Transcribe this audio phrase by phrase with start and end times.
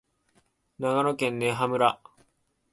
[0.79, 2.01] 長野県根羽村